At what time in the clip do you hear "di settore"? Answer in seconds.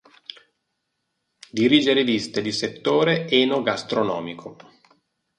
2.41-3.27